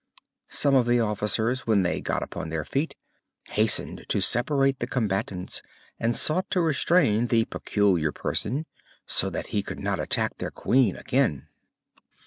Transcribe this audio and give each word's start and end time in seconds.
Some 0.49 0.73
of 0.73 0.87
the 0.87 0.99
officers, 0.99 1.67
when 1.67 1.83
they 1.83 2.01
got 2.01 2.23
upon 2.23 2.49
their 2.49 2.65
feet, 2.65 2.95
hastened 3.49 4.03
to 4.09 4.19
separate 4.19 4.79
the 4.79 4.87
combatants 4.87 5.61
and 5.99 6.17
sought 6.17 6.49
to 6.49 6.61
restrain 6.61 7.27
the 7.27 7.45
Peculiar 7.45 8.11
Person 8.11 8.65
so 9.05 9.29
that 9.29 9.47
he 9.53 9.61
could 9.61 9.77
not 9.79 9.99
attack 9.99 10.37
their 10.39 10.49
Queen 10.49 10.95
again. 10.95 11.49